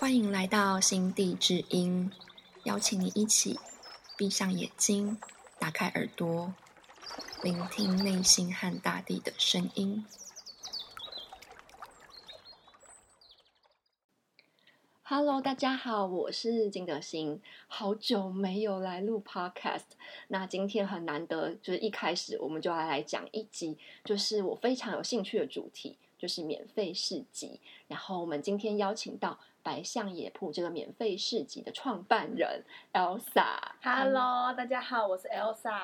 [0.00, 2.10] 欢迎来到心地之音，
[2.64, 3.58] 邀请你一起
[4.16, 5.18] 闭上眼睛，
[5.58, 6.54] 打开耳朵，
[7.42, 10.06] 聆听内心和大地的声音。
[15.02, 19.82] Hello，大家好，我是金德兴，好久没有来录 Podcast，
[20.28, 27.60] 那今天很难得，就是一开始我们就要来讲一集，就是我非常有兴趣的主题，就是免费市集。
[27.86, 33.58] 然后我们今天邀请到白象野铺这个免费市集的创办人 Elsa。
[33.82, 35.78] Hello，大家好，我是 Elsa。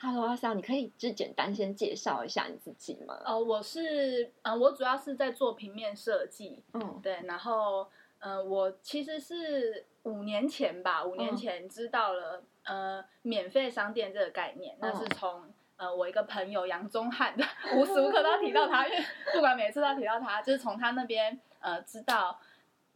[0.00, 3.18] Hello，Elsa，你可以就简单先介绍一下你自己吗？
[3.24, 15.42] 哦，我是呃，我主要是在做平面设计，嗯对，然后呃，我其实是五年前吧，五年嗯前知道了、呃免费商店这个概念，那是嗯从。
[15.78, 17.36] 呃，我一个朋友杨宗翰，
[17.76, 22.40] 无时无刻都要提到他，因为不管每次都要提到他，就是从他那边呃知道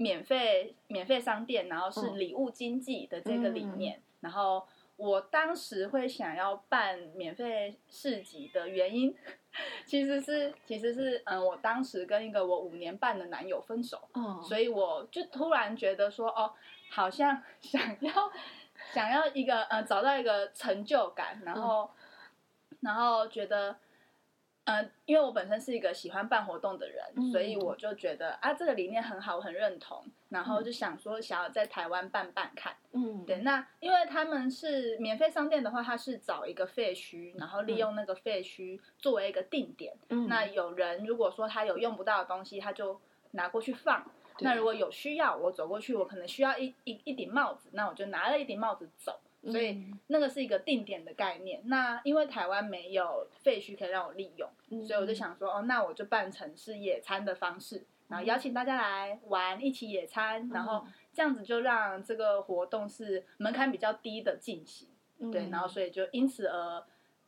[0.01, 2.19] 免费免费商店，然后是嗯。
[2.19, 9.15] 礼物经济的这个理念，然后我当时会想要办免费市集的原因，
[9.85, 16.51] 其实是其实是嗯、呃我当时跟一个我五年半的男友分手，哦，所以我就突然觉得说，哦，
[16.91, 18.33] 好像 想要
[18.93, 21.91] 想要一个嗯找到一个成就感，然后、
[22.81, 23.77] 然后觉得。
[24.65, 30.05] 呃，因为我本身是一个喜欢办活动的人，嗯所以我就觉得啊，这个理念很好，我很认同。
[30.29, 32.73] 然后就想说，想要在台湾办办看。
[32.93, 39.93] 嗯，对，那因为他们是免费商店的话，它是找一个废墟，然后利用那个废墟作为一个定点。
[40.11, 43.01] 嗯那有人如果说他有用不到的东西，他就
[43.33, 44.09] 拿过去放。
[44.43, 49.19] 那如果有需要，我走过去，我可能需要一一一顶帽子，那我就拿了一顶帽子走。
[49.45, 51.63] 所以嗯那个是一个定点的概念。
[51.65, 64.89] 那因为台湾没有废墟可以让我利用，嗯所以我就想说，哦，那我就办成是野餐的方式，然后邀请大家来玩，一起野餐，然后这样子就让这个活动是门槛比较低的进行。
[65.19, 66.85] 嗯对，然后所以就因此而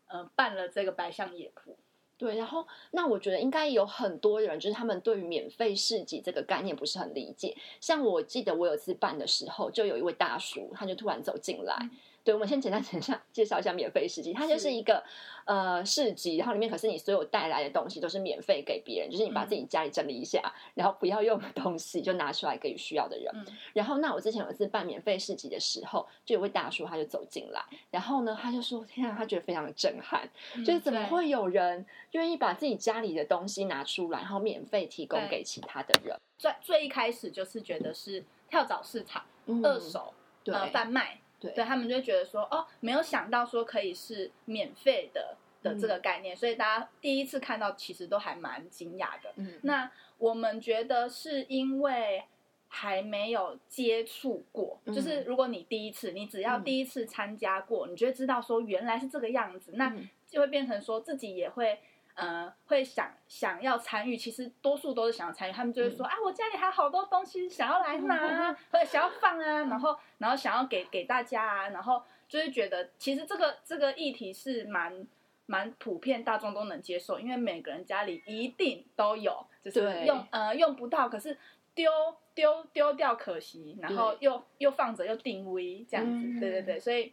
[0.08, 1.76] 呃办了这个白象野铺。
[2.22, 7.56] 对，然后那我觉得应该有很多人，就是他们对于免费市集这个概念不是很理解。
[7.80, 11.90] 像我记得我有次办的时候，就有一位大叔，他就突然走进来。
[12.24, 14.72] 对，我们先简单讲一下介绍一下免费市集，它就是是。
[14.72, 15.02] 一个
[15.44, 19.48] 呃市集，然后里面可是你所有带来的东西都是免费给别人，就是你把嗯。
[19.48, 20.40] 自己家里整理一下，
[20.74, 23.30] 然后不要用的东西就拿出来给需要的人。
[23.34, 23.46] 嗯。
[23.74, 30.28] 然后，那我之前有一次办免费市集的时候，就有位大叔他就走进来，然后呢，他就说：“天啊，他觉得非常的震撼，
[30.64, 36.16] 就是怎么会有人愿意把自己家里的东西拿出来，然后免费提供给其他的人？
[36.38, 39.64] 最最一开始就是觉得是跳蚤市场、嗯。
[39.64, 40.54] 二手对。
[40.54, 41.52] 呃贩卖，对。
[41.52, 49.32] 对他们就会觉得说，哦，没有想到说可以是免费的的这个概念，所以大家第一次看到其实都还蛮惊讶的。
[49.36, 52.24] 嗯，那我们觉得是因为
[52.68, 56.64] 还没有接触过，嗯就是如果你第一次，你只要嗯。
[56.64, 60.08] 第一次参加过，你就会知道说原来是这个样子，那嗯。
[60.28, 61.78] 就会变成说自己也会。
[62.14, 65.52] 呃，会想想要参与，其实多数都是想要参与。
[65.52, 75.06] 他们就会嗯说、啊，我家里还有好多东西想要来拿啊， 或者想要放啊，然后然后想要给给大家啊，然后就是觉得其实这个这个议题是蛮
[75.46, 81.36] 蛮普遍，大众都能接受，因为每个人家里一定都有，就是用呃用不到，可是
[81.74, 81.90] 丢
[82.34, 87.12] 丢丢掉可惜，然后又又放着又定位这样子，嗯对对对，所以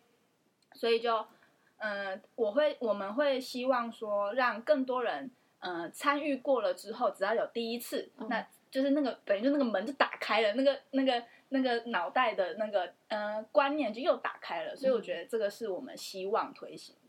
[0.74, 1.28] 所以就嗯、
[1.80, 5.30] 呃我会我们会希望说让更多人
[5.60, 16.96] 呃参与过了之后，只要有第一次，嗯那就是那个等于就那个门就打开了，那个那个那个脑袋的那个呃观念就又打开了，所以我觉得这个是我们希望推行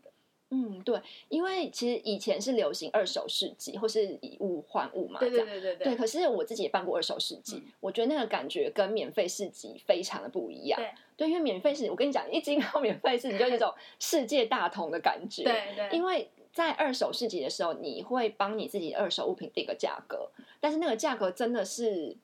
[0.53, 10.77] 嗯，对，因为其实以前是流行二手市集或是以物换物嘛，对这样对对对对，可是我自己也办过二手市集，嗯我觉得那个感觉跟免费市集非常的不一样。
[11.15, 15.43] 对因为免费市集，我跟你讲，一进到免费市集就有一种世界大同的感觉。
[15.43, 20.29] 对对，因为在二手市集的时候，你会帮你自己二手物品定个价格，
[20.59, 22.17] 但是那个价格真的是，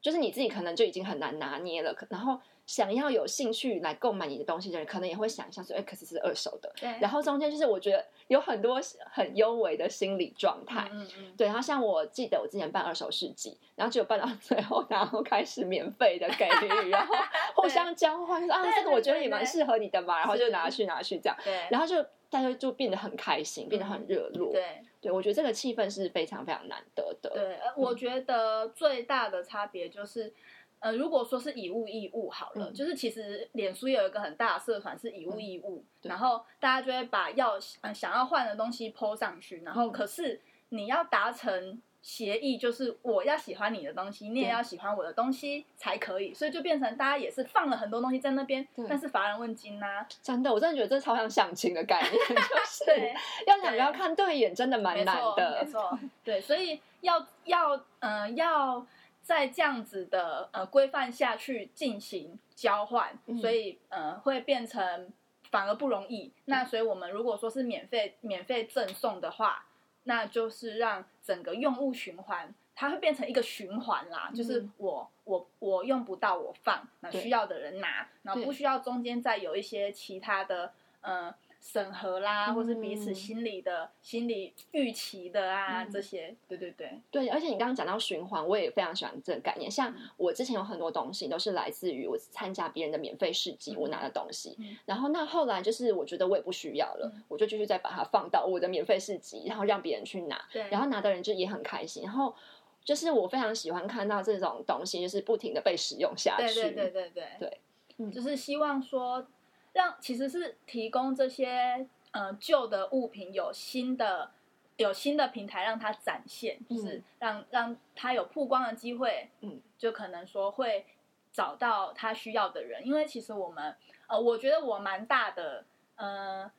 [0.00, 2.40] 就是你自己可能就已经很难拿捏了，可然后。
[2.70, 6.72] 想要有兴趣来购买你的东西的人，可能也会想一下说，哎、可是是二手的。
[6.80, 8.80] 对，然后中间就是我觉得有很多
[9.10, 17.12] 很优微的心理状态，嗯嗯对，然后像我记得我之前办二手市集，然后只有办到 最后，然后开始免费的给予，然后
[17.60, 22.00] 互相交换，说啊对这个我觉得也蛮适合你的嘛，然后就拿去拿去这样，对，然后就
[22.30, 24.52] 大家就变得很开心，变得很热络。
[24.52, 27.30] 对对，我觉得这个气氛是非常非常难得的。
[27.30, 30.32] 对，呃我觉得最大的差别就是。
[30.80, 32.74] 呃，如果说是以物易物好了，嗯。
[32.74, 39.92] 就是其实脸书也有一个很大的社团是以物易物，对然后大家就会把要呃想要换的东西 PO 上去，然后嗯。
[39.92, 40.40] 可是
[40.70, 53.12] 你要达成协议就是我要喜欢你的东西，你也要喜欢我的东西才可以，所以就变成大家也是放了很多东西在那边对，但是乏人问津呐、真的，我真的觉得这超像相亲的概念， 就是，
[53.46, 55.70] 要两个要看对眼，真的蛮难没错，的没。
[55.70, 58.86] 错，对，所以要要嗯、呃要
[59.30, 65.08] 在这样子的呃规范下去进行交换，嗯所以呃会变成
[65.52, 66.32] 反而不容易。
[66.46, 69.66] 那所以我们如果说是免费免费赠送的话，
[70.02, 72.52] 那就是让整个用物循环。
[72.74, 80.72] 它会变成一个循环啦，就是嗯我我我用不到我放，那需要的人拿，然后不需要中间再有一些其他的
[81.02, 89.70] 呃审核啦，或是彼此嗯心理的心理预期的啊、嗯这些，对对对，对，而且你刚刚讲到循环，我也非常喜欢这个概念。
[89.70, 94.56] 像嗯我之前有很多东西都是来自于我参加别人的免费市集，嗯我拿的东西。
[94.58, 100.42] 嗯然后那后来就是我觉得我也不需要了，嗯我就继续再把它放到我的免费市集，然后让别人去拿。
[100.52, 102.02] 对，然后拿的人就也很开心。
[102.02, 102.34] 然后
[102.82, 106.54] 就是我非常喜欢看到这种东西，就是不停的被使用下去。
[106.54, 107.60] 对对对对对对
[107.98, 109.26] 嗯就是希望说
[109.72, 114.30] 让其实是提供这些呃旧的物品有新的
[114.76, 117.04] 有新的平台让它展现，就是嗯。
[117.18, 120.86] 让让它有曝光的机会，嗯，就可能说会
[121.32, 123.76] 找到他需要的人，因为其实我们
[124.08, 125.64] 呃，我觉得我蛮大的
[125.96, 126.50] 呃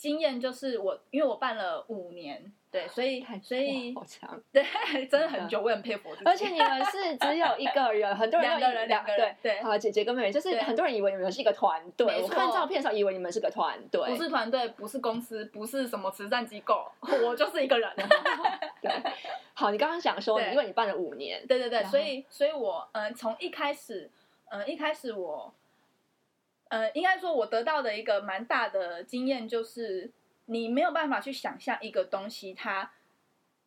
[0.00, 4.42] 经验就是我因为我办了五年，对，所以太所以好强。
[4.50, 4.64] 对，
[5.08, 12.22] 真的很久，我很佩服我自己，而且你们是只有一个人，很多人两个人两个人对对好姐姐跟妹妹，就是很多人以为你们是一个团队。
[12.22, 16.90] 我看照片的时候以为你们是个团队，不是团队，不是公司，不是什么慈善机构，
[17.22, 17.90] 我就是一个人。
[18.80, 18.90] 对。
[19.52, 24.10] 好，你刚刚想说，因为你办了五年，对对对，所以所以我嗯、呃从一开始，
[24.50, 25.52] 嗯、一开始我，
[26.70, 30.10] 呃，应该说我得到的一个蛮大的经验就是，
[30.46, 32.92] 你没有办法去想象一个东西它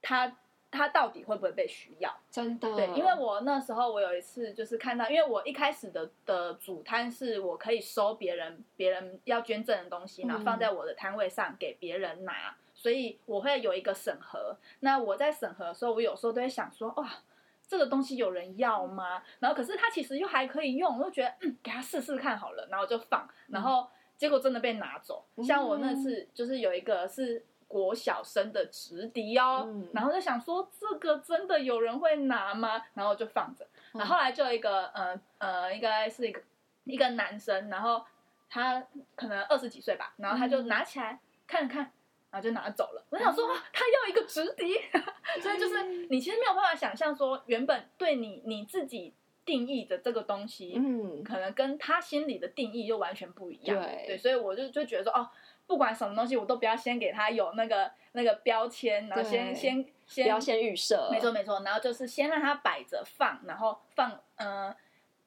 [0.01, 0.37] 它
[0.71, 2.17] 它到底会不会被需要。
[2.31, 14.55] 真的，对，因为我那时候我有一次就是看到，因为我一开始的的主摊是我可以收别人别人要捐赠的东西，然后放在我的摊位上给别人拿，所以我会有一个审核。
[14.79, 17.09] 那我在审核的时候，我有时候都会想说，哇。
[17.67, 19.23] 这个东西有人要吗？
[19.39, 23.87] 然后可是它其实又还可以用，我就觉得嗯，给他试试看好了，然后就放，然后
[24.17, 25.25] 结果真的被拿走。
[25.43, 32.83] 像我那次就是有一个是国小生的直笛哦，嗯然后就想说这个真的有人会拿吗？
[32.93, 33.65] 然后就放着。
[33.93, 36.41] 然后后来就有一个呃呃，应该是一个
[36.83, 38.03] 一个男生，然后
[38.49, 38.83] 他
[39.15, 41.91] 可能二十几岁吧，然后他就拿起来看了看。
[42.33, 43.05] 然后就拿走了。
[43.11, 44.73] 我想说，他要一个直笛，
[45.39, 49.13] 所以就是你其实没有办法想象说，原本对你你自己
[49.45, 53.79] 定义的这个东西，嗯，可能跟他心里的定义又完全不一样。
[54.07, 54.17] 对。
[54.17, 55.29] 所以我就就觉得说，哦，
[55.67, 64.75] 不管什么东西，我都不要先给他有那个那个标签，然后先先先不先要先预设，没错没错，然后就是先让他摆着放，然后放嗯、呃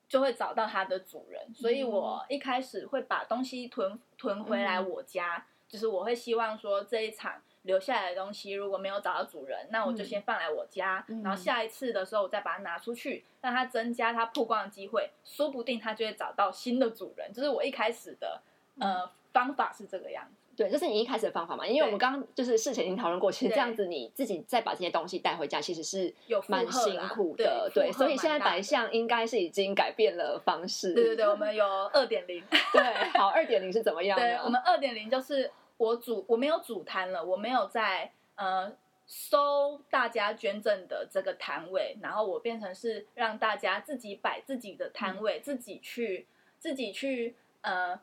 [0.09, 1.53] 就会找到它的主人。
[1.53, 4.89] 所以我一开始会把东西囤囤回来嗯。
[4.89, 7.43] 我家，就是我会希望说这一场。
[7.67, 17.33] 留下来的东西如果没有找到主人，那我就嗯先放来我家，嗯然后下一次的时候我再把它拿出去，让它增加它曝光的机会，说不定它就会找到新的主人。
[17.33, 18.41] 就是我一开始的
[18.77, 20.46] 嗯呃方法是这个样子。
[20.57, 21.67] 对，这是你一开始的方法嘛？
[21.67, 27.71] 因为我们刚刚就是事前已经讨论过，其实对这样子你自己再把这些东西带回家，其实是有负蛮辛苦的。
[27.75, 30.95] 对，所以现在白象应该是已经改变了方式。
[30.95, 32.43] 对对对，我们有二点零。
[32.73, 32.83] 对，
[33.19, 38.73] 好，二点零是怎么样对，我们二点零就是我主我没有主摊了，我没有在呃
[39.07, 46.27] 收大家捐赠的这个摊位，然后我变成是让大家自己摆自己的摊位，自己去
[46.59, 48.01] 自己去呃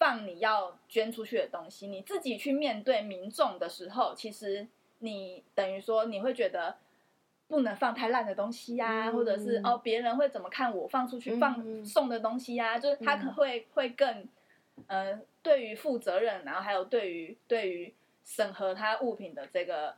[0.00, 4.66] 放你要捐出去的东西，你自己去面对民众的时候，其实
[4.98, 6.78] 你等于说你会觉得。
[7.50, 9.12] 不能放太烂的东西呀、嗯。
[9.12, 11.84] 或者是哦，别人会怎么看我放出去放嗯。
[11.84, 13.34] 送的东西呀、就是他可嗯。
[13.34, 14.28] 会会更
[14.86, 17.92] 呃，对于负责任，然后还有对于对于
[18.24, 19.96] 审核他物品的这个，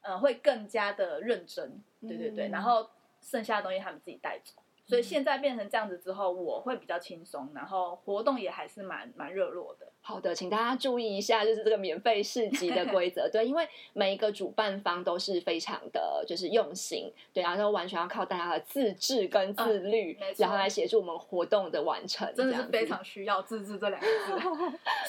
[0.00, 2.50] 呃，会更加的认真，对对对，嗯。
[2.50, 2.90] 然后
[3.20, 4.60] 剩下的东西他们自己带走。
[4.86, 9.86] 所以现在变成这样子之后，我会比较轻松，然后活动也还是蛮蛮热络的。
[10.00, 13.28] 好的，请大家注意一下，就是这个免费市集的规则。
[13.32, 24.38] 对，因为每一个主办方都是非常的，就是用心，对，然后完全要靠大家的自制跟自律，嗯然后来协助我们活动的完成，真的是非常需要自制这两个字，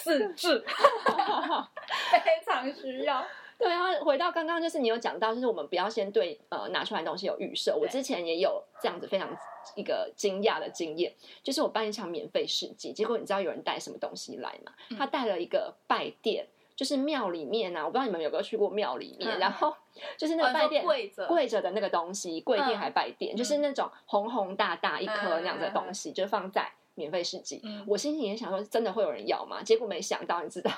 [0.02, 0.64] 自制，
[2.10, 3.22] 非常需要。
[3.58, 7.76] 对，啊回到刚刚，就是你有讲到，就是我们不要先对呃拿出来的东西有预设。
[7.76, 9.28] 我之前也有这样子非常
[9.74, 14.72] 一个惊讶的经验，就是我办一场免费市集，结果你知道有人带什么东西来吗？
[14.90, 16.46] 嗯他带了一个拜垫。
[16.76, 19.74] 就是庙里面啊，我不知道你们有没有去过庙里面，嗯然后
[20.18, 27.62] 就是那个拜殿跪着跪着的那个东西，跪垫嗯还拜垫，就是那种红红大大一颗嗯那样子的东西，就放在免费市集。
[27.64, 29.62] 嗯我心里也想说，真的会有人要吗？
[29.62, 30.70] 结果没想到，你知道，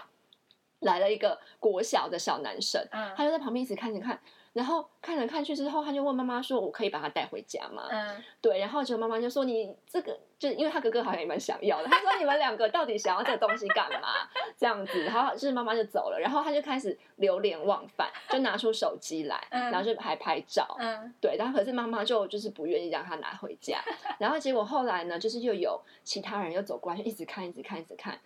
[0.81, 4.19] 来了一个国小的小男生，嗯他就在旁边一直看着看，
[4.53, 14.09] 然后看了看去之后，他就问妈妈说：“我可以把他带回家吗？”嗯对，然后就妈妈就说：“你这个，就因为他哥哥好像也蛮想要的。”他说：“你们两个到底想要这个东西干嘛？”
[14.57, 20.77] 这样子，然后就是妈妈就走了，然后他就开始流连忘返，就拿出手机来，嗯然后就还拍照。
[20.79, 23.81] 嗯对，然后可是妈妈就就是不愿意让他拿回家，
[24.19, 28.19] 然后结果后来呢，就是又有其他人又走过来，就一直看，一直看，一直看。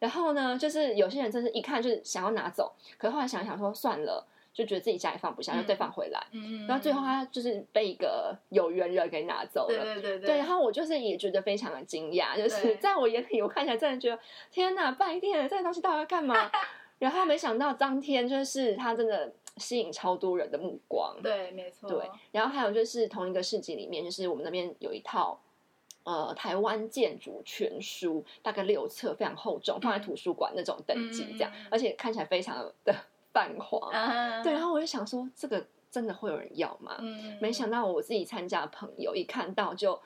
[0.00, 6.18] 然后呢，就是有些人真是一看就是想要拿走，可是后来想一想说算了，就觉得自己家里放不下，就对放回来。
[6.32, 9.76] 嗯，然后最后他就是被一个有缘人给拿走了。
[9.76, 14.18] 对对对对，然后我就是也觉得非常的惊讶，就是在我眼里，我看起来真的觉得
[14.50, 16.50] 天哪，拜殿这个东西到底要干嘛？
[16.98, 21.14] 然后没想到当天就是他真的吸引超多人的目光。
[21.22, 25.38] 对，没错，对，然后还有就是同一个市集里面，就是我们那边有一套。
[26.02, 32.94] 呃，台湾建筑全书大概六册，非常厚重，放在图书馆那种等级这样，而且看起来非常的
[33.32, 33.90] 泛黄。
[33.90, 36.96] 啊，对，然后我就想说，这个真的会有人要吗？
[37.00, 40.00] 嗯，没想到我自己参加的朋友一看到就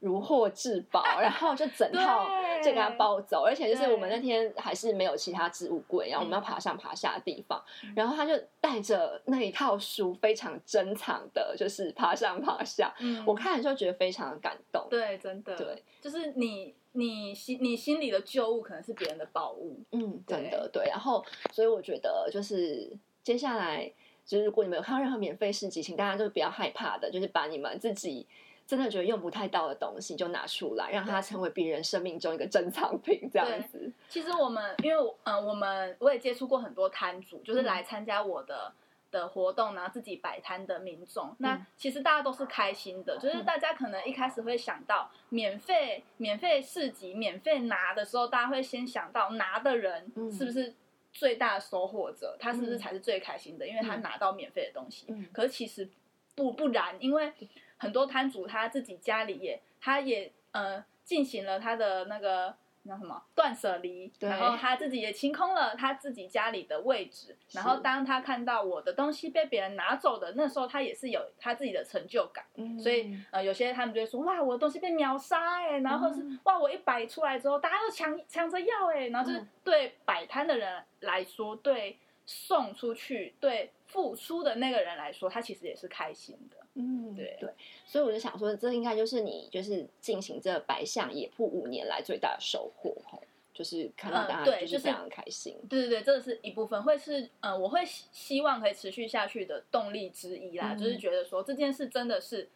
[0.00, 2.26] 如获至宝，然后就整套
[2.62, 14.86] 就给他抱走，而且就是我们那天还是没有其他置物柜，然后我们要嗯爬上爬下的地方，嗯然后他就带着那一套书非常珍藏的，就是爬上爬下，嗯，我看了就觉得非常的感动。
[14.88, 20.86] 对，真的，对，就是你你心你心里的旧物可能是别人的宝物，嗯，真的对。
[20.86, 22.90] 然后，所以我觉得就是
[23.22, 23.92] 接下来，
[24.24, 28.26] 就是如果你们有看到任何免费市集，请大家都不要害怕的，就是把你们自己
[28.70, 33.92] 真的觉得用不太到的东西就拿出来，让它成为别人生命中一个珍藏品，这样子。
[34.08, 37.64] 其实我们因为嗯、呃我们我也接触过很多摊主，就是嗯。
[37.64, 38.72] 来参加我的。
[39.12, 41.66] 的活动，然后自己摆摊的民众，那嗯。
[41.76, 50.30] 其实大家都是开心的，就是大家可能一开始会想到免费免费市集免费拿的时候，大家会先想到拿的人嗯。
[50.30, 50.72] 是不是
[51.12, 52.78] 最大的收获者，他是不是嗯。
[52.78, 54.02] 才是最开心的，因为他嗯。
[54.02, 55.06] 拿到免费的东西。
[55.08, 55.26] 嗯。
[55.32, 55.90] 可是其实
[56.36, 57.32] 不不然，因为
[57.80, 72.44] 很多摊主他自己家里也他也呃进行了他的那个那什么断舍离，对然后他自己也清空了他自己家里的位置，然后当他看到我的东西被别人拿走的那时候，他也是有他自己的成就感。
[72.54, 72.78] 嗯。
[72.78, 76.40] 所以呃，有些他们就会说哇，我的东西被秒杀哎、然后是、嗯。
[76.44, 79.48] 哇，我一摆出来之后，大家都抢抢着要哎、然后就是嗯。
[79.62, 86.56] 对摆摊的人来说，对送出去、对付出的那个人来说，他其实也是开心的。
[86.74, 87.36] 嗯，对。
[87.40, 87.50] 对，
[87.86, 93.22] 所以我就想说，这应该就是你就是进行这白象野铺五年来最大的收获吼，
[93.52, 95.56] 就是看到嗯大家对就是就是非常开心。
[95.68, 102.48] 对对对，这是一部分，会是呃，我会希希望可以持续下去的动力之一啦，嗯就是觉得说这件事真的是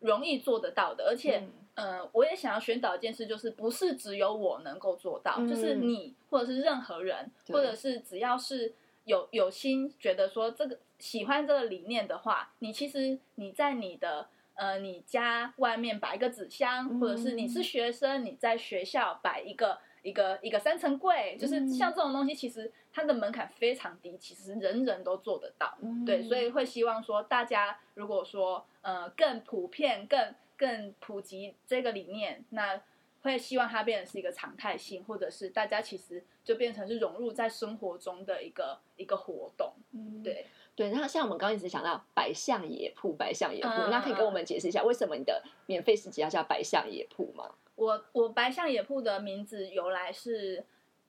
[0.00, 1.38] 容易做得到的，而且。
[1.38, 1.52] 嗯。
[1.74, 25.76] 呃，我也想要宣导一件事，就是不是只有我能够做到，嗯就是你或者是任何人，或者是只要是有有心觉得说这个喜欢这个理念的话，你其实你在你的呃你家外面摆一个纸箱，嗯或者是你是学生，你在学校摆一个一个一个三层柜，就是嗯像这种东西，其实它的门槛非常低，其实人人都做得到。
[25.82, 32.80] 嗯对，所以会希望说，大家如果说呃更普遍、更更普及这个理念，那
[33.22, 39.72] 会希望它变成是一个常态性，或者是大家其实就变成是融入在生活中的一个一个活动。
[39.92, 47.50] 嗯对，对，那像我们刚刚一直讲到白象野铺，白象野铺，嗯那可以跟我们解释一下，为什么你的免费市集要叫白象野铺吗？
[47.74, 50.64] 我我白象野铺的名字由来是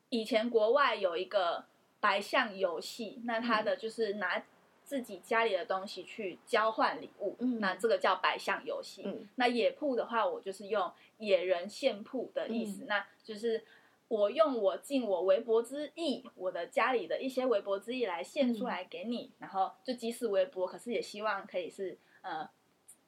[0.10, 1.66] 以前国外有一个
[2.00, 4.44] 白象游戏，那它的就是拿
[4.84, 9.04] 自己家里的东西去交换礼物，嗯那这个叫白象游戏。
[9.06, 13.64] 嗯那野铺的话，我就是用野人献铺的意嗯思，那就是
[14.08, 22.50] 我用我尽我微薄之意，我的家里的一些微薄之意来献出来给你，然后就即使微薄，可是也希望可以是呃。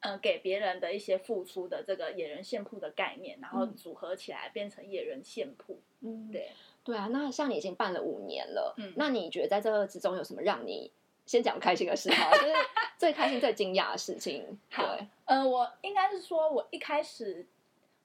[0.02, 5.82] 呃，给别人的一些付出的这个野人献铺的概念，然后嗯组合起来变成野人献铺。
[6.02, 6.52] 嗯，对，
[6.84, 10.92] 对啊，那像你已经办了五年了，嗯那你觉得在这个之中有什么让你
[11.26, 12.54] 先讲开心的事好了，就是
[13.00, 14.46] 最开心、最惊讶的事情？
[14.70, 17.44] 好对，呃，我应该是说，我一开始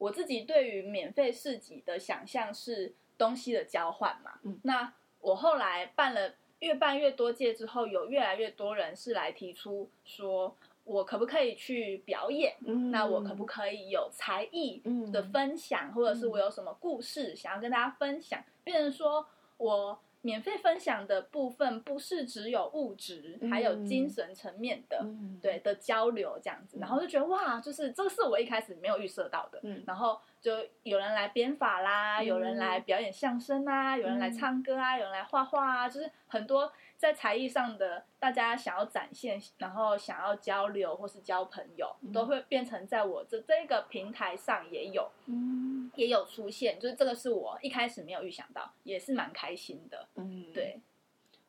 [0.00, 4.40] 我自己对于免费市集的想象是东西的交换嘛。
[4.42, 12.56] 嗯那我后来办了越办越多届之后，有越来越多人是来提出说，我可不可以去表演？
[12.66, 18.42] 嗯那我可不可以有才艺嗯的分享，或者是我有什么故事想要跟大家分享？
[18.64, 19.26] 变成说
[19.58, 29.82] 我免费分享的部分不是只有物质，还有精神层面的，嗯，对的交流这样子，然后就觉得哇，就是这个是我一开始没有预设到的，嗯。
[29.86, 42.12] 然后就有人来编法啦，嗯有人来表演相声啊，有人来唱歌啊，有人来画画啊，就是很多在才艺上的大家想要展现，然后想要交流或是交朋友，嗯。
[42.12, 45.90] 都会变成在我这这个平台上也有嗯。
[45.96, 50.78] 也有出现，就是这个是我一开始没有预想到，也是蛮开心的，嗯，对，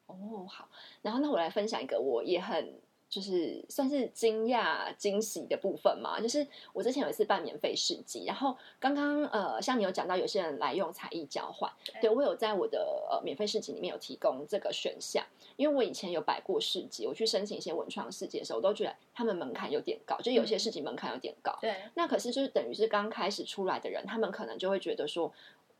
[0.08, 0.70] 哦，好，
[1.01, 2.79] 然后那我来分享一个我也很
[3.12, 11.70] 就是算是惊讶惊喜的部分嘛，就是我之前有一次办免费市集，然后刚刚呃像你有讲到有些人来用才艺交换，
[12.01, 12.10] 对。
[12.10, 15.25] 我有在我的呃免费市集里面有提供这个选项，
[15.58, 25.30] 因为我以前有摆过市集，我去申请一些文创市集的时候，我都觉得他们门槛有点高，就有些市集门槛有点高，对，那可是就是等于是刚开始出来的人，他们可能就会觉得说，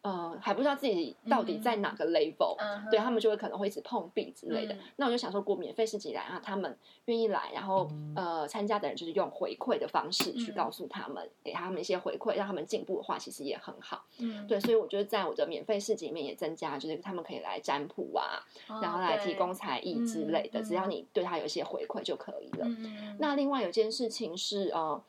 [0.03, 4.74] 呃，还不知道自己到底在哪个 level，、嗯对他们就会可能会一直碰壁之类的。
[4.74, 14.03] 嗯那我就想说，过免费市集来，然后他们愿意来，然后呃，参加的人就是用回馈的方式去嗯告诉他们，给他们一些回馈，让他们进步的话，其实也很好。
[14.17, 22.65] 嗯，对，所以我觉得在我的免费市集里面也增加，就是他们可以来占卜啊，哦然后来提供才艺之类的，嗯只要你对他有一些回馈就可以了。
[22.65, 25.00] 嗯嗯嗯那另外有件事情是，呃，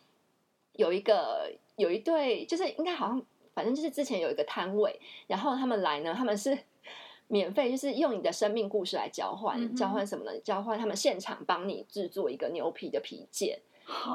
[0.74, 3.22] 有一个有一对，就是应该好像，
[3.54, 6.58] 反正就是之前有一个摊位，然后他们来呢，他们是
[7.28, 10.38] 免费，就是用你的生命故事来交换，嗯交换什么呢？
[10.40, 13.60] 交换他们现场帮你制作一个牛皮的皮件，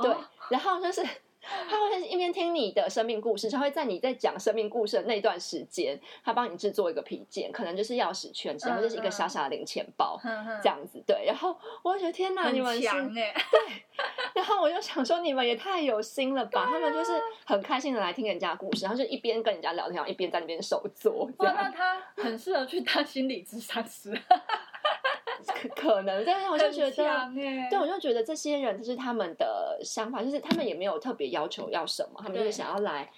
[0.01, 0.15] 对，
[0.49, 1.05] 然后就是。
[1.41, 10.19] 他会一边听你的生命故事，他会在你在讲生命故事的那段时间，他帮你制作一个皮件，可能就是钥匙圈，然后就是一个小小的零钱包，
[10.61, 11.01] 这样子。
[11.05, 13.33] 对，然后我就觉得天哪，你们很是强哎，
[14.33, 16.65] 然后我就想说，你们也太有心了吧！
[16.65, 17.11] 他们就是
[17.45, 24.11] 很开心的来听人家的故事，然后就一边跟人家聊天，然后一边在那边手做，这哇，那他很适合去当心理咨商师，
[25.45, 27.31] 可 可能，但是我就觉得，
[27.69, 33.11] 对，我就觉得这些人就是他们的想法，就是他们也没有特别要求要什么，他们就是想要来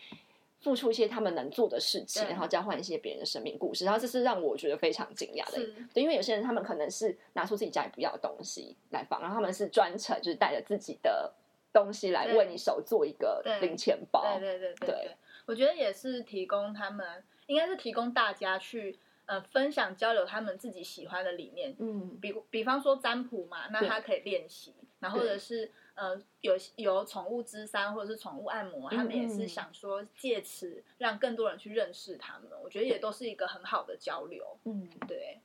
[0.60, 5.58] 付出一些他们能做的事情，然后交换一些别人的生命故事，然后这是让我觉得非常惊讶的
[5.94, 11.32] 对，因为有些人他们可能是拿出自己家里不要的东西来放，然后他们是专程就是带着自己的
[11.72, 14.88] 东西来为你手做一个零钱包，对对对。
[14.88, 15.12] 对，
[15.46, 18.98] 我觉得也是提供他们，应该是提供大家去
[19.30, 35.40] 呃分享交流他们自己喜欢的理念，嗯，比比方说占卜嘛，那他可以练习，然后或者是呃有有宠物之三或者是宠物按摩，他们也是嗯想说借此让更多人去认识他们，我觉得也都是一个很好的交流，嗯，对。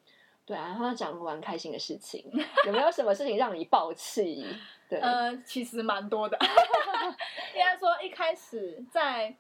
[0.47, 2.23] 对啊，然后讲完开心的事情，
[2.66, 4.44] 有没有什么事情让你爆气？
[4.90, 6.37] 对， 呃，其实蛮多的。
[7.57, 9.35] 应该说一开始在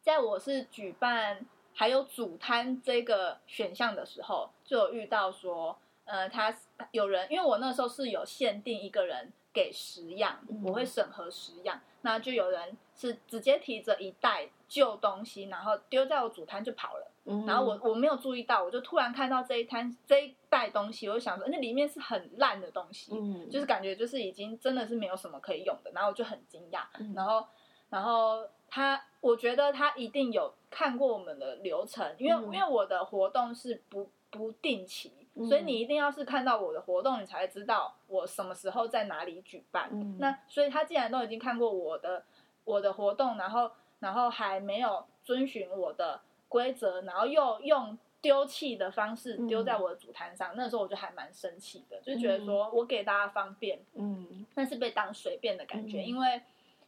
[0.00, 1.44] 在我是举办
[1.74, 6.54] 还有主摊这个选项的时候，就有遇到说，呃，他
[6.90, 17.08] 有人，因为我那时候是有限定一个人给十样，嗯我会审核十样，那就有人是直接提着一袋旧东西，然后丢在我主摊就跑了。
[17.24, 27.46] 嗯然后我我没有注意到，我就突然看到这一摊这一袋东西，我就想说，那里面是很烂的东西，嗯就是感觉就是已经真的是没有什么可以用的，然后我就很惊讶，嗯然后
[27.90, 32.54] 然后他，我觉得他一定有看过我们的流程，因为、嗯。
[32.54, 39.90] 因为我的活动是不不定期，嗯所以你一定要是看到我的活动，你才会知道我什么时候在哪里举办。
[39.92, 40.16] 嗯。
[40.18, 42.24] 那所以他既然都已经看过我的
[42.64, 54.46] 我的活动，然后然后还没有遵循我的规则，然后又用丢弃的方式嗯丢在我的主摊上，那时候我就还蛮生气的，就觉得说我给大家方便，嗯。
[54.54, 56.06] 但是被当随便的感觉，嗯。
[56.06, 56.40] 因为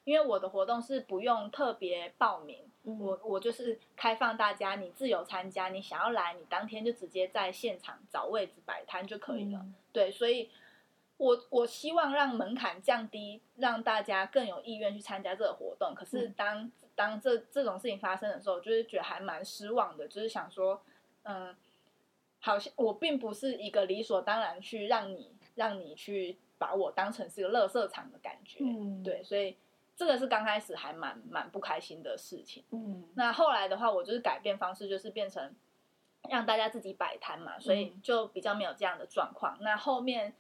[0.05, 9.59] 因为我的活动是不用特别报名，嗯我我就是开放大家，你自由参加，你想要来，你当天就直接在现场找位置摆摊就可以了。
[9.61, 10.51] 嗯对，所以
[11.17, 15.95] 我我希望让门槛降低，让大家更有意愿去参加这个活动。
[15.95, 20.83] 可是嗯当、当这这种事情发生的时候，就是觉得还蛮失望的，就是想说，
[21.23, 21.57] 嗯，
[22.41, 28.59] 好像我并不是一个理所当然去让你让你去把我当成是个垃圾场的感觉。
[28.61, 29.57] 嗯对，所以
[29.97, 32.65] 这个是刚开始还蛮蛮不开心的事情。
[32.71, 35.55] 嗯那后来的话，我就是改变方式，就是变成
[36.29, 39.57] 让大家自己摆摊嘛，所以嗯就比较没有这样的状况。
[39.61, 40.35] 那后面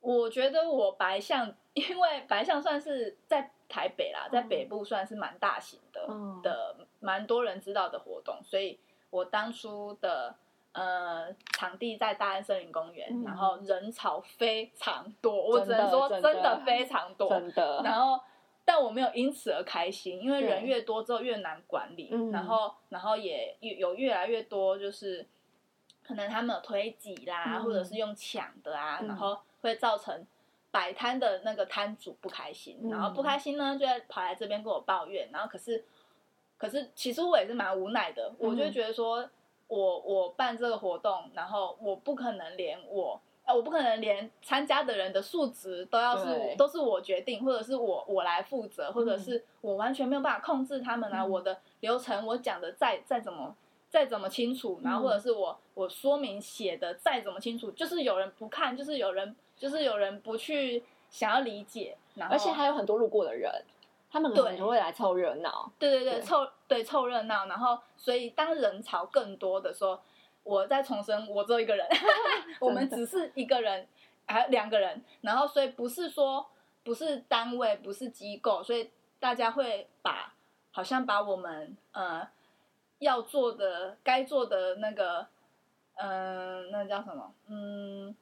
[0.00, 8.78] 我觉得我白象， 因为白象算是在台北啦，在北部算是蛮大型的、嗯的，蛮多人知道的活动，所以
[9.10, 10.34] 我当初的。
[10.78, 18.22] 呃，场地在大安森林公园，嗯然后人潮非常多，我只能说真的非常多，真的，然后，
[18.66, 22.32] 但我没有因此而开心，因为人越多之后越难管理，嗯。
[22.32, 25.24] 然后，然后也有有越来越多就是
[26.02, 29.06] 可能他们有推挤啦，嗯或者是用抢的啊，嗯。
[29.06, 30.26] 然后会造成
[30.72, 35.84] 摆摊的那个摊主不开心，嗯然后不开心呢，就会跑来这边跟我抱怨，然后可是
[36.58, 39.30] 可是其实我也是蛮无奈的，我就觉得说
[39.68, 43.20] 我我办这个活动，然后我不可能连我。
[43.46, 51.22] 呃，我不可能连参加的人的素质都要是我都是我决定，或者是我我来负责，或者嗯是我完全没有办法控制他们啊。
[51.22, 53.54] 嗯我的流程我讲的再再怎么
[53.88, 63.50] 再怎么清楚，然后嗯或者是我我说明写的再怎么清楚，就是有人不看，就是有人就是有人不去想要理解，然后而且还有很多路过的人，
[64.10, 65.70] 他们可能会来凑热闹。
[65.78, 69.98] 对对对，对凑对凑热闹，然后所以当人潮更多的时候，
[70.46, 71.84] 我再重申，我只有一个人，
[72.60, 73.86] 我们只是一个人，
[74.26, 76.46] 还有两个人，然后所以不是说
[76.84, 80.32] 不是单位，不是机构，所以大家会把
[80.70, 82.28] 好像把我们呃
[83.00, 85.26] 要做的、该做的那个，
[85.96, 87.34] 嗯、那叫什么？
[87.48, 88.14] 嗯，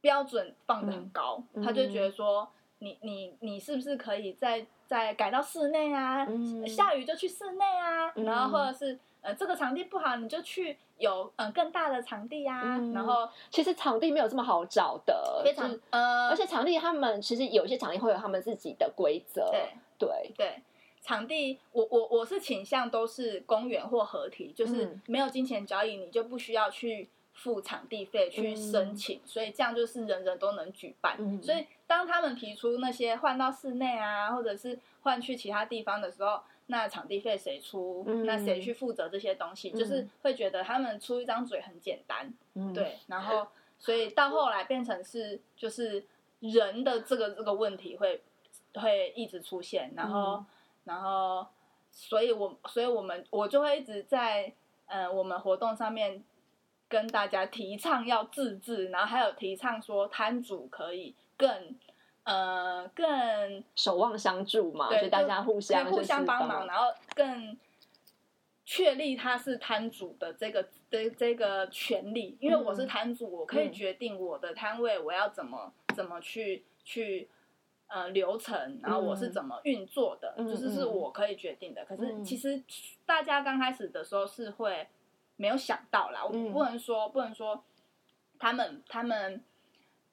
[0.00, 6.24] 标准放的很高，嗯他就觉得说，你你你是不是可以再再改到室内啊？
[6.28, 6.66] 嗯。
[6.66, 8.24] 下雨就去室内啊，嗯。
[8.24, 12.92] 然后或者是呃这个场地不好，你就去有嗯、呃更大的场地啊，嗯。
[12.92, 19.68] 然后其实场地没有这么好找的，非常呃，而且场地他们其实有些场地会有他们自己的规则，对。
[19.96, 20.62] 对，对。
[21.00, 25.02] 场地，我我我是倾向都是公园或合体，就是嗯。
[25.06, 31.16] 没有金钱交易，你就不需要去付场地费去申请，所以这样就是人人都能举办。
[31.18, 38.02] 嗯所以当他们提出那些换到室内啊，或者是换去其他地方的时候，那场地费谁出？
[38.06, 39.70] 嗯那谁去负责这些东西？
[39.70, 43.46] 嗯就是会觉得他们出一张嘴很简单，嗯，对，然后
[43.78, 46.04] 所以到后来变成是就是
[46.40, 48.22] 人的这个这个问题会
[48.74, 50.46] 会一直出现，然后、嗯
[50.84, 51.46] 然后
[51.90, 54.52] 所以我所以我们我就会一直在
[54.84, 56.22] 呃我们活动上面
[56.88, 61.74] 跟大家提倡要自治，然后还有提倡说摊主可以更
[62.24, 67.56] 呃更守望相助嘛，对就大家互相互相帮忙，然后更
[68.64, 72.36] 确立他是摊主的这个的这个权利。
[72.40, 72.86] 因为我是嗯。
[72.86, 73.72] 摊主，我可以嗯。
[73.72, 77.28] 决定我的摊位我要怎么怎么去去
[77.88, 79.32] 呃流程，然后我是嗯。
[79.32, 80.94] 怎么运作的，嗯就是是嗯。
[80.94, 81.84] 我可以决定的。
[81.84, 82.24] 可是嗯。
[82.24, 82.62] 其实
[83.04, 84.86] 大家刚开始的时候是会
[85.36, 87.64] 没有想到啦，我嗯不能说不能说
[88.38, 89.42] 他们他们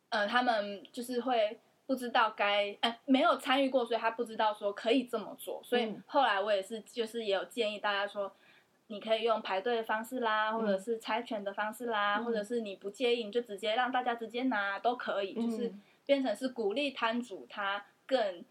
[0.10, 1.60] 呃他们就是会。
[1.88, 5.60] 不知道该哎、没有参与过，所以他不知道说可以这么做。
[5.62, 8.34] 所以嗯后来我也是，就是也有建议大家说，
[8.88, 18.46] 你可以用排队的方式啦，或者是猜拳的方式啦，嗯或者是你不介意，你就直接让大家直接拿都可以，就是嗯变成是鼓励摊主他更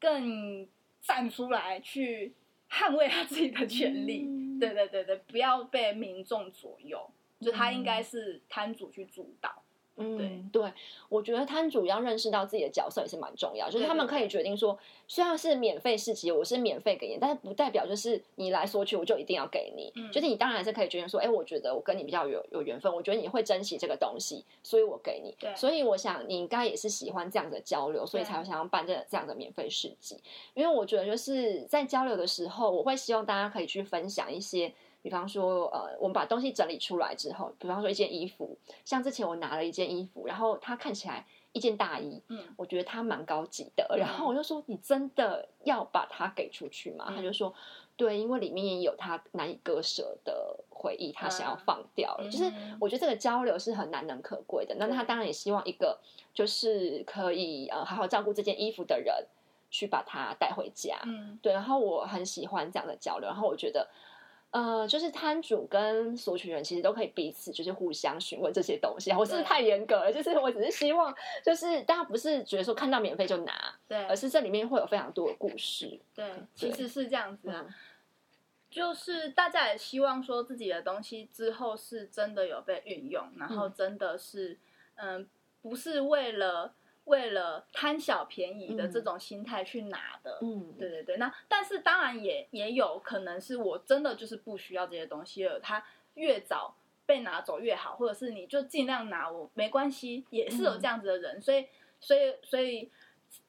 [0.00, 0.66] 更
[1.02, 2.32] 站出来去
[2.70, 4.24] 捍卫他自己的权利。
[4.26, 7.84] 嗯对对对对，不要被民众左右，就他应嗯。
[7.84, 9.62] 该是摊主去主导。
[9.96, 10.70] 嗯，对对，
[11.08, 25.34] 我觉得摊主要认识到自己的角色也是蛮重要，就是他们可以决定说，虽然是免费市集，我是免费给你，但是不代表就是你来索取我就一定要给你，嗯就是你当然是可以决定说，哎，我觉得我跟你比较有有缘分，我觉得你会珍惜这个东西，所以我给你。
[25.40, 30.22] 对所以我想你应该也是喜欢这样的交流，所以才会想要办这这样的免费市集。
[30.52, 34.72] 因为我觉得就是在交流的时候，我会希望大家可以去分享一些。
[35.02, 47.06] 比方说，呃，我们把东西整理出来之后，比方说一件衣服，像之前我拿了一件衣服，然后它看起来一件大衣，嗯我觉得它蛮高级的，然后我就说你真的要把它给出去吗？
[47.08, 47.52] 嗯他就说
[47.96, 52.30] 对，因为里面也有他难以割舍的回忆，他想要嗯放掉了。
[52.30, 54.76] 就是嗯我觉得这个交流是很难能可贵的。
[54.76, 55.98] 那他当然也希望一个
[56.32, 59.26] 就是可以呃好好照顾这件衣服的人
[59.68, 61.00] 去把它带回家。
[61.04, 63.88] 嗯对，然后我很喜欢这样的交流，然后我觉得。
[64.52, 70.12] 呃，就是摊主跟索取人其实都可以彼此就是互相询问这些东西，我是不是太严格了？
[70.12, 71.12] 就是我只是希望，
[71.44, 75.98] 就是大家不是觉得说看到免费就拿，对而是这里面会有非常多的故事。
[76.14, 77.64] 对，其实是这样子啊。
[77.66, 77.74] 嗯
[78.72, 84.58] 就是大家也希望说自己的东西之后是真的有被运用，然后嗯真的是，
[84.94, 85.28] 嗯，
[85.60, 86.72] 不是为了
[87.04, 88.92] 为了贪小便宜的嗯。
[88.92, 90.38] 这种心态去拿的。
[90.42, 95.84] 嗯，对对对，那但是当然也也有可能是我真的就是不需要这些东西了，它
[96.14, 101.66] 越早被拿走越好，或者是你就尽量拿我没关系，也是有这样子的人，所以
[102.00, 102.90] 所以所以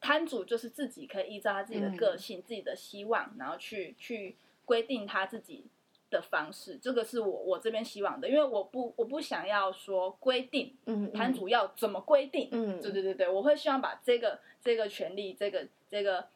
[0.02, 4.36] 摊主就是自己可以依照他自己的个性、自己的希望，然后去去
[4.66, 5.66] 规定他自己
[6.14, 11.34] 的方式，这个是我我这边希望的，因为我不我不想要说规定嗯，摊。
[11.34, 12.80] 主要怎么规定，嗯。
[12.80, 16.28] 对对对对，我会希望把这个这个权利，这个这个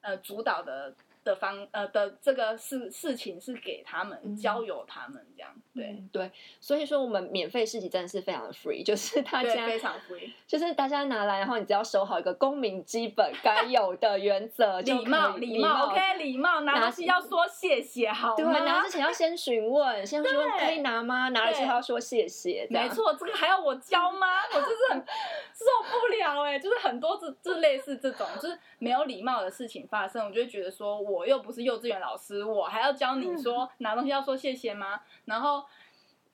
[0.00, 0.94] 呃主导的
[1.24, 18.60] 的方呃的这个事事情是给他们、嗯交由他们这样，对、嗯对，所以说我们免费市集真的是非常的 free， 就是大，家非常 free， 就是大家拿来，然后你只要守好一个公民基本该有的原则，礼貌礼貌，OK，礼貌，拿东西要说谢谢好对，吗？
[18.60, 21.28] 拿之前要先询问，先询问对可以拿吗？
[21.30, 22.88] 拿了之后要说谢谢，没。
[22.88, 24.26] 错，这个还要我教吗？
[24.54, 24.98] 我就是很
[25.54, 35.02] 受不了哎、就是很多这这类似这种就是没有礼貌的事情发生，我就会觉得说，我又不是幼稚园老师，我还要教你说拿东西要说谢谢吗？
[35.26, 35.64] 然后，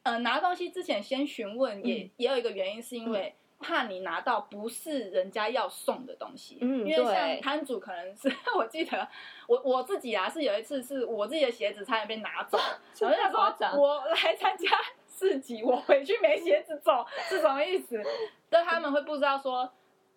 [0.05, 3.35] 呃，拿东西之前先询问也，嗯也有一个原因，是因为。
[3.63, 9.07] 怕你拿到不是人家要送的东西，嗯因为像摊主可能是 我记得
[9.47, 12.57] 我我自己啊是有一次是我自己的鞋子差点被拿走，
[12.95, 14.67] 这我就想说我来参加
[15.07, 18.03] 市集，我回去没鞋子走是什么意思？
[18.49, 19.71] 但他们会不知道说，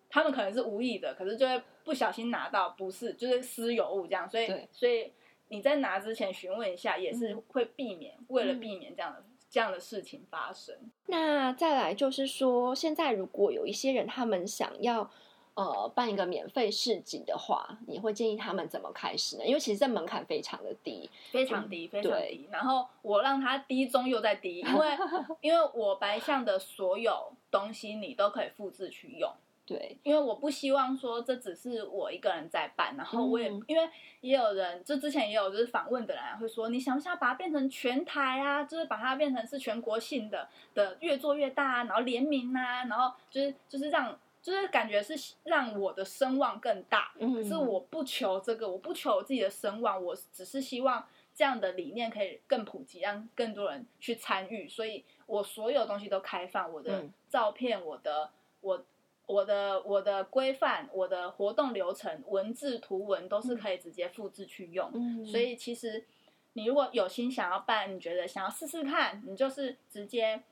[0.08, 5.12] 他们可能是无意的，可是就会不小心拿到，不是就是私有物这样，所以所以
[5.48, 10.74] 你在拿之前询问一下，也是嗯会避免，为了避免这样的这样的事情发生。
[11.06, 15.08] 那再来就是说，现在如果有一些人他们想要
[15.54, 19.44] 呃办一个免费市集的话，你会建议他们怎么开始呢？
[19.44, 22.48] 因为其实这门槛非常的低，非常低，非常低。
[22.50, 24.88] 然后我让它低中又再低，因为
[25.42, 29.30] 因为我白象的所有东西你都可以复制去用。
[29.66, 33.88] 对，因为我不希望说这只是我一个人在办，然后我也、嗯因为
[34.20, 38.64] 也有人，就之前也有就是访问的人啊会说，你想不想把它变成全台啊？
[38.64, 47.12] 就是把它变成是全国性的的，越做越大啊，然后联名啊，然后就是就是让就是感觉是让我的声望更大。
[47.18, 54.68] 嗯可是我不求这个，我不求我自己的声望，我只是希望这样的理念可以更普及，让更多人去参与。
[54.68, 58.84] 所以我所有东西都开放，我的嗯照片，我的我
[59.26, 64.90] 我的我的规范，我的活动流程、文字、图文都是可以直接复制去用。
[64.94, 66.04] 嗯所以其实
[66.52, 70.42] 你如果有心想要办，你觉得想要试试看，你就是直接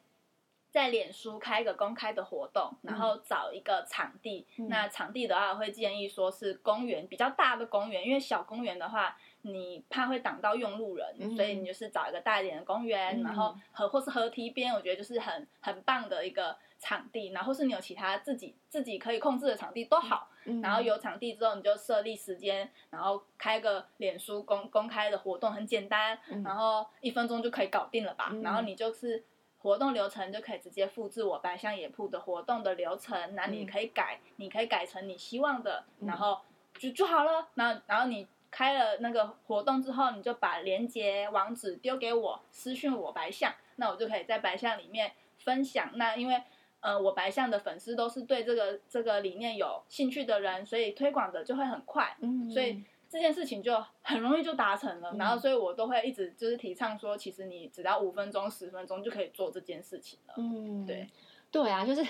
[0.70, 4.46] 在脸书开一个公开的活动，然后找一个场地。
[4.56, 17.30] 嗯那场地的话，我会建议说是公园比较大的公园，因为小公园的话，你怕会挡到用路人，嗯所以你就是找一个大一点的公园，嗯然后河或是河堤边，我觉得就是很很棒的一个场地。
[17.30, 20.28] 然后是你有其他自己自己可以控制的场地都好。
[20.44, 28.30] 嗯然后有场地之后，你就设立时间，然后开个脸书公公开的活动，很简单，嗯然后一分钟就可以搞定了吧。
[28.32, 29.22] 嗯然后你就是
[29.58, 36.40] 活动流程就可以直接复制我白象野铺的活动的流程，那你嗯可以改，你可以改成你希望的，嗯然后
[36.76, 37.46] 就就好了。
[37.54, 45.90] 然后然后你开了那个活动之后，你就把链接网址丢给我，私讯我白象，那我就可以在白象里面分享。
[45.94, 46.42] 那因为
[46.82, 55.12] 呃，我白象的粉丝都是对这个这个理念有兴趣的人，所以推广的就会很快，嗯所以这件事情就很容易就达成了。
[55.12, 60.34] 嗯然后，所以我都会一直就是提倡说，其实你只要五分钟、十分钟就可以做这件事情了。
[60.36, 61.08] 嗯对
[61.50, 62.04] 对啊，就是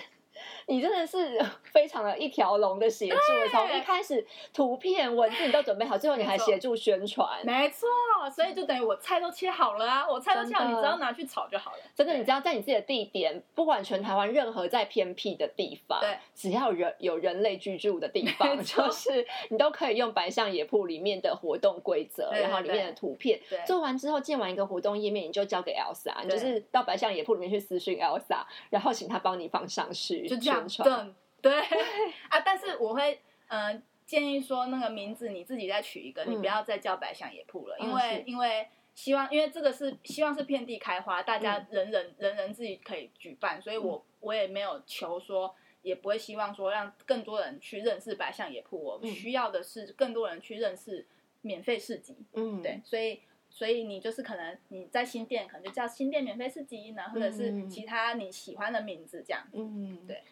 [0.67, 1.41] 你真的是
[1.73, 3.17] 非常的一条龙的协助，
[3.51, 7.41] 从一开始图片文字你都准备好，最后你还协助宣传。
[7.45, 7.89] 没错，
[8.31, 11.79] 所以就等于我菜都切好了啊，我菜都切好，你只要拿去炒就好了。
[11.95, 30.99] 真的，你只要在你自己的地点，不管全台湾任何再偏僻的地方，对，只要人有人类居住的地方，就 是你都可以用白象野铺里面的活动规则，然后里面的图片，对做完之后建完一个活动页面，你就交给 Elsa，你就是到白象野铺里面去私讯 Elsa，然后请他帮你放上去就这样宣传。
[30.99, 31.61] 等， 对
[32.29, 45.55] 啊，但是我会嗯、呃建议说那个名字你自己再取一个，你嗯不要再叫白象野铺了，因嗯为是因为希望因为这个是希望是遍地开花，大家嗯人人、人人自己可以举办，所以我、我也没有求说。
[45.83, 51.05] 也不会希望说让更多人去认识白象野铺，我嗯需要的是更多人去认识
[51.41, 52.17] 免费市集。
[52.35, 53.21] 嗯，对，所以
[53.53, 59.43] 所以你就是可能你在新店可能就叫新店免费市集呢，或者嗯是其他你喜欢的名字这样。
[59.53, 60.23] 嗯，对。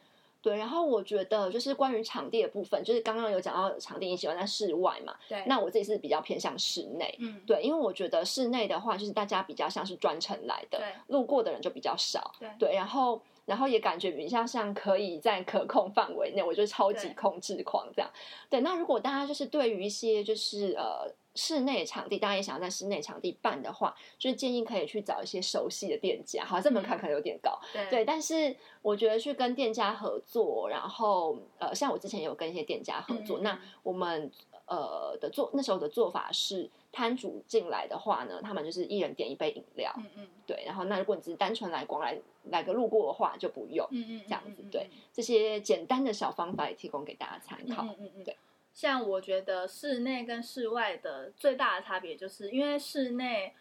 [0.43, 5.15] 对，然后我觉得就是关于场地的部分，就是刚刚有讲到场地，你喜欢在室外嘛？
[5.29, 7.15] 对，那我自己是比较偏向室内。
[7.19, 12.33] 嗯，对，因为我觉得室内的话，就是大家比较像是专程来的对，路过的人就比较少。
[12.41, 18.11] 对对，然后然后也感觉比较像可以在可控范围内，我就超级控制狂这样。
[18.49, 26.45] 对，那如果大家就是对于一些就是呃室内场地，大家也想要在室内场地办的话，就是建议可以去找一些熟悉的店家。
[26.45, 34.31] 好，这门槛可能有点高，对对，但是我觉得去跟店家合作，然后呃，像我之前也有跟一些店家合作，嗯那我们
[34.67, 42.19] 呃的做那时候的做法是，摊主进来的话呢，他们就是一人点一杯饮料，嗯嗯对，然后那如果你只是单纯来光来
[42.51, 43.87] 来个路过的话，就不用。
[43.93, 47.85] 嗯嗯，这样子对这些简单的小方法也提供给大家参考。
[47.85, 48.37] 嗯嗯嗯，对。
[48.81, 53.55] 像我觉得室内跟室外的最大的差别，就是因为室内，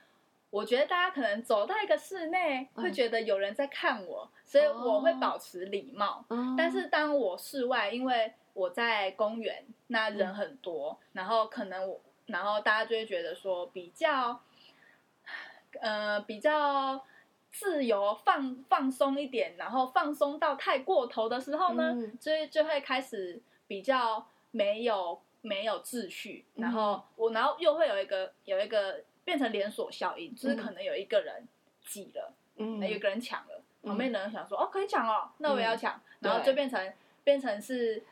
[0.50, 6.24] 我觉得大家可能走到一个室内会觉得有人在看我，所以我会保持礼貌。
[6.30, 14.40] 嗯但是当我室外，因为我在公园，那人很多，然后可能我，然后大家就会觉得说比较，
[15.82, 17.04] 呃，比较
[17.52, 31.48] 自由放放松一点，然后放松到太过头的时候呢，嗯就就会开始比较没有没有秩序，然后我，然后又会有一个有一个变成连锁效应，就是可能有一个人
[31.86, 32.34] 挤了。
[32.58, 32.80] 嗯。
[32.80, 38.04] 那有一个人抢了，嗯旁边的人想说、哦可以抢哦，那我也要抢，然后就变成变成是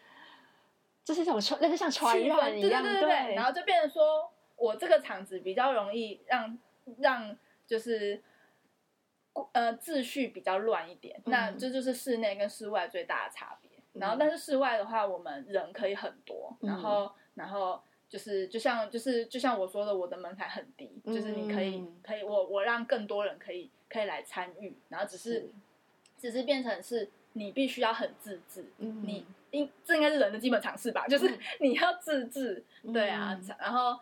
[1.04, 6.58] 这是一种传，那是像传染一样，对对对对，然后就变成说我这个场子比较容易让
[7.00, 8.24] 让就是
[9.52, 11.58] 呃秩序比较乱一点，那嗯。
[11.58, 13.67] 这就是室内跟室外最大的差别。
[14.00, 17.82] 然后嗯但是室外的话，我们人可以很多，然后然后。
[18.10, 25.50] 就是就像就是就像我说的，我的门槛很低，就是你可以嗯可以我我让更多人可以可以来参与，然后只是是
[26.18, 34.00] 只是变成是你必须要很自制，嗯你应这应该是人的基本常识吧，就是嗯你要自制，对啊嗯，然后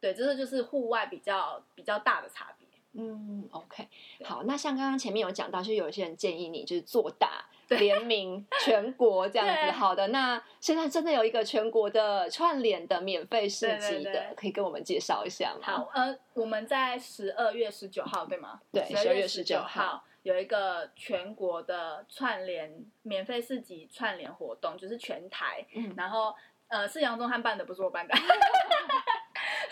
[0.00, 2.63] 对，这个就是户外比较比较大的差别。
[2.96, 3.88] 嗯，OK，
[4.24, 7.44] 好，那像刚刚前面有讲到，就是有一些人建议你就是做大。
[7.66, 10.08] 对联名 全国这样子，好的。
[10.08, 15.60] 那现在真的有一个全国的串联的免费市对集的，对对可以跟我们介绍一下吗？
[15.62, 18.60] 好，呃，我们在十二月十九号对吗？
[18.70, 26.34] 对12 12月十九号号有一个全国的串联免费市集串联活动，就是全台，嗯，然后
[26.68, 28.14] 呃是杨宗翰办的，不是我办的，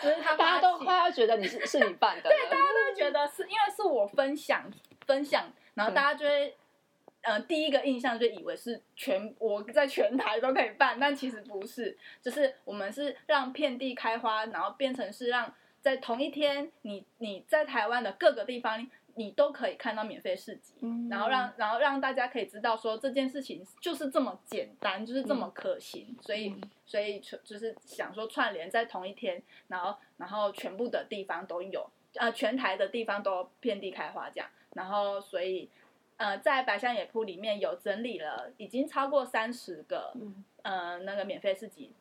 [0.03, 4.69] 就是他大家都快要觉得你是是你办的对，大家都会觉得是因为是我分享
[5.05, 6.55] 分享，然后大家就会。
[7.25, 21.07] 呃，第一个印象就以为是全我在全台都可以办，但其实不是，就是我们是让遍地开花，然后变成是让在同一天，你你在台湾的各个地方，你都可以看到免费市集，嗯。
[21.09, 26.61] 然后让然后让大家可以知道说这件事情就是这么简单，就是这么可行，所以嗯。
[26.85, 35.69] 所以就就是想说串联在同一天，然后然后全部的地方都有，呃，全台的地方都遍地开花这样，然后所以
[36.17, 40.43] 呃，在百香野铺里面有整理了，已经超过三十个嗯。
[40.63, 41.91] 呃那个免费市集，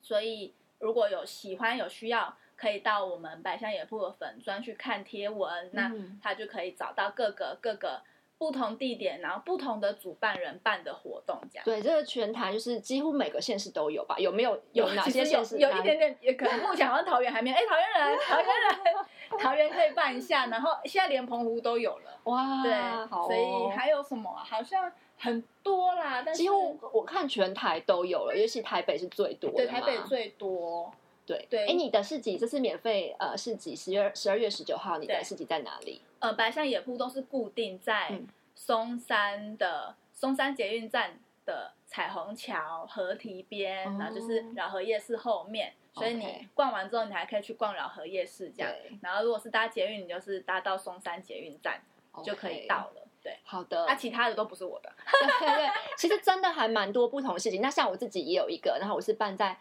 [0.00, 8.00] 所以如果有喜欢有需要，可以到我们百香野铺的粉专去看贴文，那嗯他就可以找到各个各个
[8.38, 11.64] 不同地点，然后不同的主办人办的活动这样。
[11.64, 14.14] 对，这个全台就是几乎每个县市都有吧？
[14.16, 17.56] 有没有有哪些县市哪有一点点，也可能 目前好像桃园还没有。
[17.56, 22.20] 哎，桃园人，桃园人，桃园可以办一下，然后现在连澎湖都有了。
[22.24, 22.62] 哇？
[22.62, 22.72] 对，
[23.10, 24.44] 好哦所以还有什么啊？
[24.48, 30.92] 好像很多啦，但是几乎我看全台都有了，尤其台北是最多的对台北最多。
[31.26, 36.02] 对对哎，你的市集这是免费呃市集，十月十二月十九号，你的市集在哪里？
[36.18, 45.72] 呃，白象野铺都是固定在嗯松山的松山捷运站的彩虹桥河堤边，哦然后就是饶河夜市后面。
[45.94, 48.72] 所以你逛完之后，你还可以去逛饶河夜市这样。
[49.02, 51.82] 然后如果是搭捷运，你就是搭到松山捷运站
[52.24, 53.06] 就可以到了。
[53.22, 54.90] 对，好的，啊，其他的都不是我的。
[55.38, 57.60] 对对对，其实真的还蛮多不同的事情。
[57.60, 59.54] 那像我自己也有一个，然后我是办在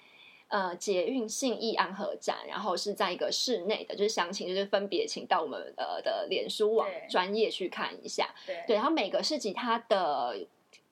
[0.51, 8.29] 呃捷运信义安和站，然后是在一个室内的，就是详情就是分别请到我们呃的脸书网对专业去看一下。
[8.45, 10.37] 对对，然后每个市集它的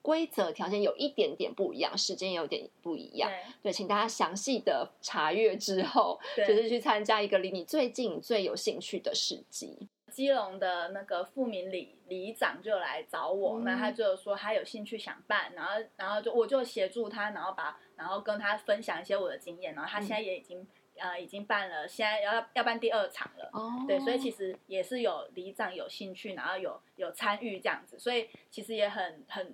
[0.02, 3.30] 规则条件有一点点不一样，时间有点不一样。
[3.62, 9.88] 对，请大家详细的查阅之后，就是去参加一个离你最近、最有兴趣的市集。
[10.10, 20.66] 基隆的那个富民里里长就来找我，嗯那他就说他有兴趣想办，然后然后就我就协助他，然后把然后跟他分享一些我的经验，然后他现在也已经、
[20.98, 23.50] 呃已经办了，现在要要办第二场了。
[23.52, 29.54] 哦对，所以其实也是有里长有兴趣，然后有有参与这样子，所以其实也很很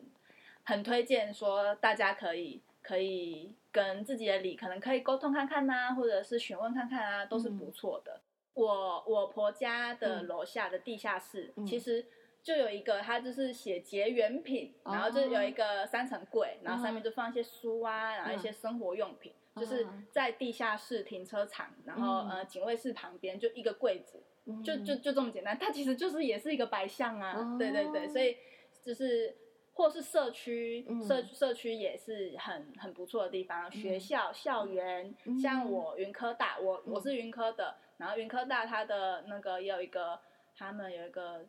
[0.63, 8.21] 很推荐说大家可以可以跟自己的里可能可以沟通看看呐、或者是询问看看啊，都是不错的。
[8.53, 10.27] 我我婆家的嗯。
[10.27, 11.65] 楼下的地下室，嗯。
[11.65, 12.05] 其实
[12.45, 14.93] 就有一个，它就是写结缘品，哦。
[14.93, 22.29] 然后就有一个三层柜，然后上面嗯就放一些书啊，然后一些生活用品，就是嗯在地下室停车场，然后、嗯。
[22.29, 24.21] 呃警卫室旁边就一个柜子，
[24.63, 24.85] 就嗯。
[24.85, 25.57] 就就这么简单。
[25.57, 27.57] 它其实就是也是一个白象啊，哦。
[27.57, 28.37] 对对对，所以
[28.83, 29.35] 就是
[29.73, 31.01] 或是社区、嗯。
[31.03, 35.39] 社社区也是很很不错的地方，学校校园，嗯。
[35.39, 40.19] 像我云科大，我我嗯是云科的，然后云科大它的那个也有一个，
[40.55, 41.43] 他们有一个。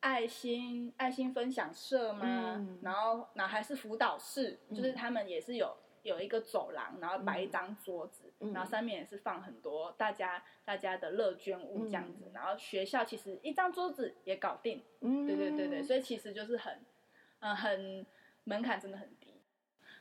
[0.00, 2.22] 爱心爱心分享社吗？
[2.24, 2.78] 嗯。
[2.82, 4.94] 然后然后还是辅导室，就是嗯。
[4.94, 12.32] 他们也是有有一个走廊，然后摆一张桌子，嗯然后上面也是放很多大家大家的乐捐物这样子，嗯。
[12.32, 16.80] 然后学校其实一张桌子也搞定，嗯，对对对对，所以其实就是很，
[17.40, 18.06] 嗯、很
[18.44, 19.34] 门槛真的很低。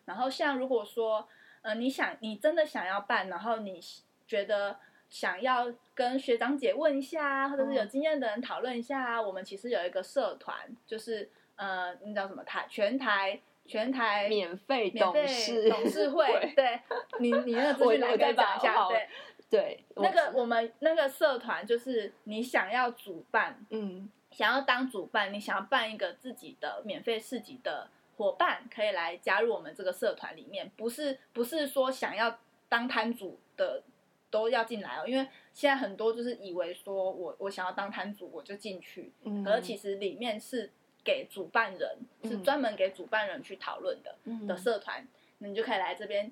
[0.06, 1.28] 然后像如果说，
[1.62, 3.80] 呃，你想你真的想要办，然后你
[4.26, 4.80] 觉得
[5.10, 7.90] 想要跟学长姐问一下啊，或者是有嗯。
[7.90, 16.80] 经验的人讨论一下啊，我们其实有一个社团，就是呃，那叫什么台全台全台免费董事董事会， 对
[17.20, 19.08] 你你那个资讯来再再讲一下，对，
[19.50, 24.10] 对那个我我们那个社团就是你想要主办嗯。
[24.32, 30.72] 想要当主办，你想要办一个自己的免费市集的伙伴，可以来加入我们这个社团里面。
[30.78, 32.38] 不是不是说想要
[32.70, 33.82] 当摊主的
[34.30, 40.72] 都要进来哦，因为现在很多就是以为说我我想要当摊主我就进去，嗯，可是其实里面是
[41.04, 45.08] 给主办人，是嗯专门给主办人去讨论的嗯的社团，
[45.40, 46.32] 那你就可以来这边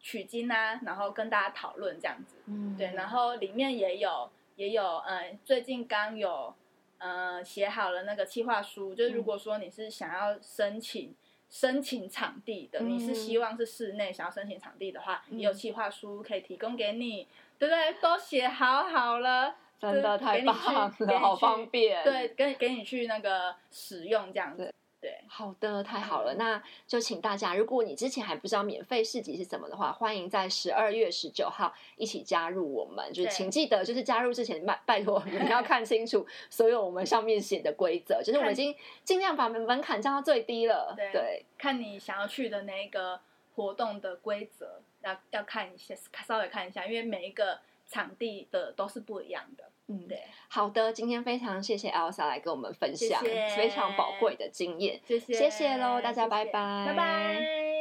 [0.00, 2.36] 取经啊，然后跟大家讨论这样子。
[2.46, 6.54] 嗯对，然后里面也有也有，嗯，最近刚有，
[6.98, 11.14] 呃，写好了那个企划书，就是如嗯果说你是想要申请
[11.48, 17.26] 申请场地的，你是希望是室内想要申请场地的话，有企划书可以提供给你，
[17.58, 17.94] 对不对？
[18.00, 22.04] 都写好好了，真的太给你去棒了，好去方便。
[22.04, 33.12] 对，给给你去那个使用这样子，对，好的，太好了，嗯那就请大家，如果你之前还不知道免费市集是什么的话，欢迎在十二月十九号一起加入我们。
[33.12, 38.74] 就是请记得，就是加入之前拜拜托 你们要看清楚所有我们上面写的规则，就是我们已经
[39.04, 40.92] 尽量把门门槛降到最低了。
[40.96, 43.20] 对对，看你想要去的那个
[43.54, 45.94] 活动的规则，要要看一下，
[46.26, 49.67] 稍微看一下，因为每一个场地的都是不一样的。
[49.88, 53.22] 嗯，对，好的，今天非常谢谢 Elsa 来跟我们分享
[53.56, 55.00] 非常宝贵的经验。
[55.06, 56.86] 谢谢，谢谢喽大家拜拜。
[56.86, 57.77] 拜拜。